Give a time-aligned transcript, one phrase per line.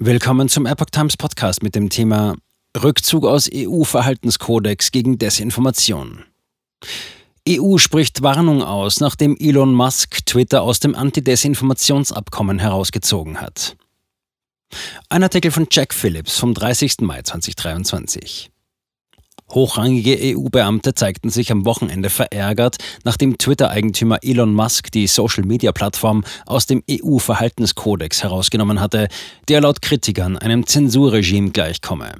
[0.00, 2.36] Willkommen zum Epoch Times Podcast mit dem Thema
[2.80, 6.24] Rückzug aus EU-Verhaltenskodex gegen Desinformation.
[7.48, 13.76] EU spricht Warnung aus, nachdem Elon Musk Twitter aus dem Anti-Desinformationsabkommen herausgezogen hat.
[15.08, 17.00] Ein Artikel von Jack Phillips vom 30.
[17.00, 18.52] Mai 2023.
[19.50, 26.82] Hochrangige EU-Beamte zeigten sich am Wochenende verärgert, nachdem Twitter-Eigentümer Elon Musk die Social-Media-Plattform aus dem
[26.90, 29.08] EU-Verhaltenskodex herausgenommen hatte,
[29.48, 32.12] der laut Kritikern einem Zensurregime gleichkomme.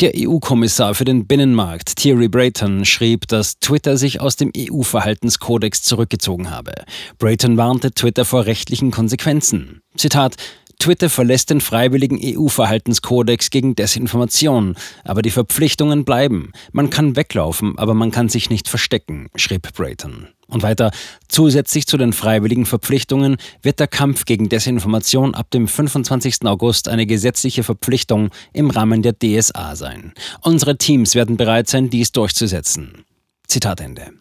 [0.00, 6.50] Der EU-Kommissar für den Binnenmarkt Thierry Brayton schrieb, dass Twitter sich aus dem EU-Verhaltenskodex zurückgezogen
[6.50, 6.72] habe.
[7.18, 9.82] Brayton warnte Twitter vor rechtlichen Konsequenzen.
[9.96, 10.36] Zitat
[10.80, 16.52] Twitter verlässt den freiwilligen EU-Verhaltenskodex gegen Desinformation, aber die Verpflichtungen bleiben.
[16.72, 20.28] Man kann weglaufen, aber man kann sich nicht verstecken, schrieb Brayton.
[20.48, 20.90] Und weiter,
[21.28, 26.46] zusätzlich zu den freiwilligen Verpflichtungen wird der Kampf gegen Desinformation ab dem 25.
[26.46, 30.12] August eine gesetzliche Verpflichtung im Rahmen der DSA sein.
[30.40, 33.04] Unsere Teams werden bereit sein, dies durchzusetzen.
[33.46, 34.12] Zitat Ende.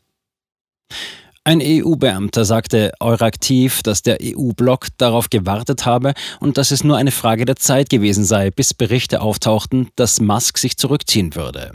[1.46, 7.12] Ein EU-Beamter sagte Euraktiv, dass der EU-Block darauf gewartet habe und dass es nur eine
[7.12, 11.72] Frage der Zeit gewesen sei, bis Berichte auftauchten, dass Musk sich zurückziehen würde.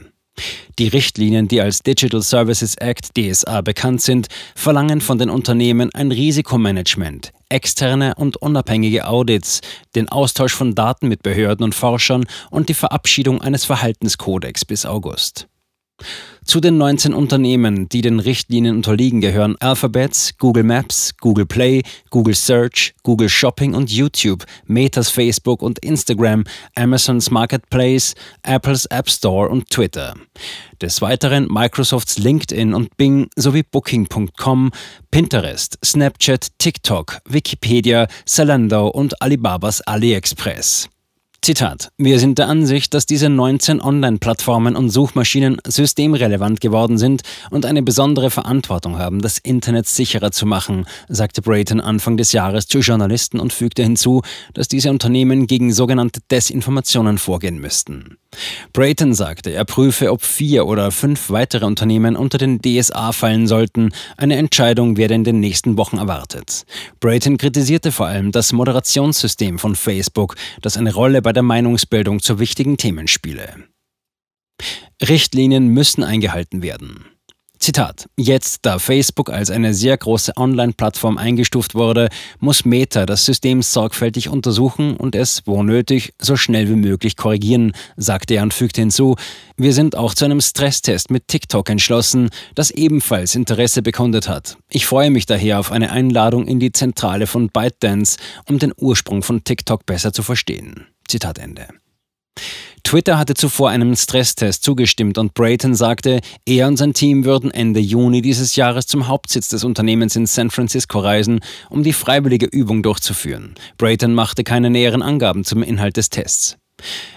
[0.78, 4.26] Die Richtlinien, die als Digital Services Act DSA bekannt sind,
[4.56, 9.60] verlangen von den Unternehmen ein Risikomanagement, externe und unabhängige Audits,
[9.94, 15.46] den Austausch von Daten mit Behörden und Forschern und die Verabschiedung eines Verhaltenskodex bis August.
[16.44, 22.34] Zu den 19 Unternehmen, die den Richtlinien unterliegen, gehören Alphabets, Google Maps, Google Play, Google
[22.34, 29.70] Search, Google Shopping und YouTube, Metas Facebook und Instagram, Amazons Marketplace, Apples App Store und
[29.70, 30.14] Twitter.
[30.82, 34.70] Des Weiteren Microsofts LinkedIn und Bing sowie Booking.com,
[35.10, 40.90] Pinterest, Snapchat, TikTok, Wikipedia, Zalando und Alibabas AliExpress.
[41.44, 41.90] Zitat.
[41.98, 47.20] Wir sind der Ansicht, dass diese 19 Online-Plattformen und Suchmaschinen systemrelevant geworden sind
[47.50, 52.66] und eine besondere Verantwortung haben, das Internet sicherer zu machen, sagte Brayton Anfang des Jahres
[52.66, 54.22] zu Journalisten und fügte hinzu,
[54.54, 58.16] dass diese Unternehmen gegen sogenannte Desinformationen vorgehen müssten.
[58.72, 63.92] Brayton sagte, er prüfe, ob vier oder fünf weitere Unternehmen unter den DSA fallen sollten.
[64.16, 66.64] Eine Entscheidung werde in den nächsten Wochen erwartet.
[67.00, 72.38] Brayton kritisierte vor allem das Moderationssystem von Facebook, das eine Rolle bei der Meinungsbildung zu
[72.38, 73.64] wichtigen Themen spiele.
[75.02, 77.13] Richtlinien müssen eingehalten werden.
[77.64, 78.10] Zitat.
[78.18, 84.28] Jetzt, da Facebook als eine sehr große Online-Plattform eingestuft wurde, muss Meta das System sorgfältig
[84.28, 89.16] untersuchen und es, wo nötig, so schnell wie möglich korrigieren, sagte er und fügte hinzu,
[89.56, 94.58] wir sind auch zu einem Stresstest mit TikTok entschlossen, das ebenfalls Interesse bekundet hat.
[94.68, 99.22] Ich freue mich daher auf eine Einladung in die Zentrale von ByteDance, um den Ursprung
[99.22, 100.88] von TikTok besser zu verstehen.
[101.08, 101.68] Zitat Ende.
[102.84, 107.80] Twitter hatte zuvor einem Stresstest zugestimmt und Brayton sagte, er und sein Team würden Ende
[107.80, 111.40] Juni dieses Jahres zum Hauptsitz des Unternehmens in San Francisco reisen,
[111.70, 113.54] um die freiwillige Übung durchzuführen.
[113.78, 116.56] Brayton machte keine näheren Angaben zum Inhalt des Tests.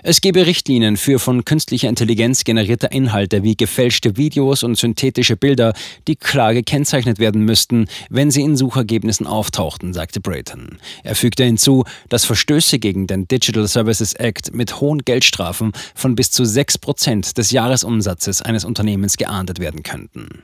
[0.03, 5.73] Es gebe Richtlinien für von künstlicher Intelligenz generierte Inhalte wie gefälschte Videos und synthetische Bilder,
[6.07, 10.79] die klar gekennzeichnet werden müssten, wenn sie in Suchergebnissen auftauchten, sagte Brayton.
[11.03, 16.31] Er fügte hinzu, dass Verstöße gegen den Digital Services Act mit hohen Geldstrafen von bis
[16.31, 20.44] zu 6 Prozent des Jahresumsatzes eines Unternehmens geahndet werden könnten.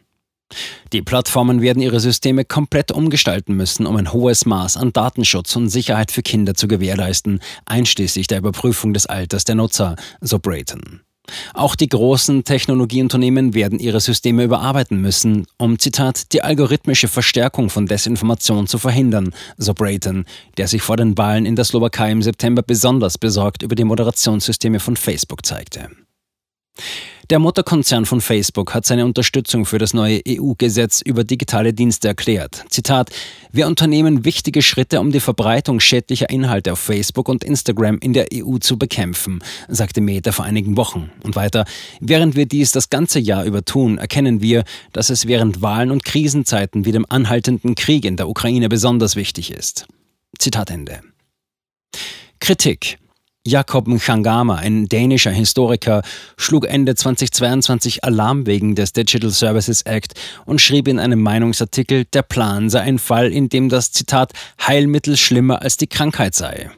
[0.91, 5.69] Die Plattformen werden ihre Systeme komplett umgestalten müssen, um ein hohes Maß an Datenschutz und
[5.69, 11.01] Sicherheit für Kinder zu gewährleisten, einschließlich der Überprüfung des Alters der Nutzer, so Brayton.
[11.53, 17.85] Auch die großen Technologieunternehmen werden ihre Systeme überarbeiten müssen, um, Zitat, die algorithmische Verstärkung von
[17.85, 20.25] Desinformation zu verhindern, so Brayton,
[20.57, 24.79] der sich vor den Wahlen in der Slowakei im September besonders besorgt über die Moderationssysteme
[24.79, 25.89] von Facebook zeigte.
[27.29, 32.65] Der Mutterkonzern von Facebook hat seine Unterstützung für das neue EU-Gesetz über digitale Dienste erklärt.
[32.67, 33.11] Zitat:
[33.49, 38.27] Wir unternehmen wichtige Schritte, um die Verbreitung schädlicher Inhalte auf Facebook und Instagram in der
[38.33, 39.39] EU zu bekämpfen,
[39.69, 41.11] sagte Meta vor einigen Wochen.
[41.23, 41.63] Und weiter:
[42.01, 46.03] Während wir dies das ganze Jahr über tun, erkennen wir, dass es während Wahlen und
[46.03, 49.87] Krisenzeiten wie dem anhaltenden Krieg in der Ukraine besonders wichtig ist.
[50.37, 50.99] Zitat Ende.
[52.41, 52.97] Kritik
[53.45, 56.01] Jakob Mchangama, ein dänischer Historiker,
[56.37, 60.13] schlug Ende 2022 Alarm wegen des Digital Services Act
[60.45, 64.31] und schrieb in einem Meinungsartikel, der Plan sei ein Fall, in dem das Zitat
[64.65, 66.71] Heilmittel schlimmer als die Krankheit sei.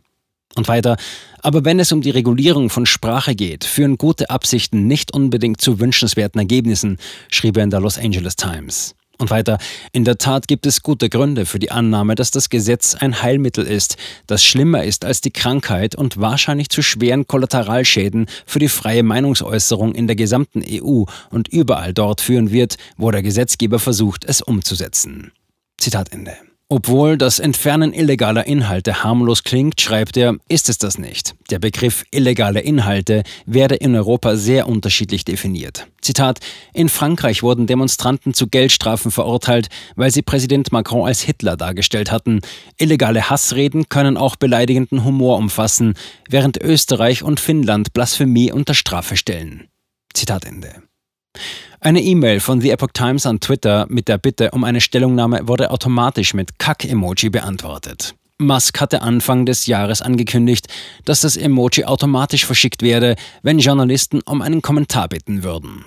[0.56, 0.98] Und weiter,
[1.44, 5.80] aber wenn es um die Regulierung von Sprache geht, führen gute Absichten nicht unbedingt zu
[5.80, 6.98] wünschenswerten Ergebnissen,
[7.30, 8.96] schrieb er in der Los Angeles Times.
[9.18, 9.58] Und weiter,
[9.92, 13.66] in der Tat gibt es gute Gründe für die Annahme, dass das Gesetz ein Heilmittel
[13.66, 13.98] ist,
[14.28, 19.96] das schlimmer ist als die Krankheit und wahrscheinlich zu schweren Kollateralschäden für die freie Meinungsäußerung
[19.96, 25.32] in der gesamten EU und überall dort führen wird, wo der Gesetzgeber versucht, es umzusetzen.
[25.78, 26.36] Zitat Ende.
[26.68, 31.36] Obwohl das Entfernen illegaler Inhalte harmlos klingt, schreibt er, ist es das nicht.
[31.52, 35.86] Der Begriff illegale Inhalte werde in Europa sehr unterschiedlich definiert.
[36.02, 36.40] Zitat,
[36.74, 42.42] in Frankreich wurden Demonstranten zu Geldstrafen verurteilt, weil sie Präsident Macron als Hitler dargestellt hatten.
[42.80, 45.94] Illegale Hassreden können auch beleidigenden Humor umfassen,
[46.32, 49.68] während Österreich und Finnland Blasphemie unter Strafe stellen.
[50.16, 50.82] Zitat Ende.
[51.80, 55.72] Eine E-Mail von The Epoch Times an Twitter mit der Bitte um eine Stellungnahme wurde
[55.72, 58.16] automatisch mit Kack-Emoji beantwortet.
[58.38, 60.68] Musk hatte Anfang des Jahres angekündigt,
[61.06, 65.86] dass das Emoji automatisch verschickt werde, wenn Journalisten um einen Kommentar bitten würden.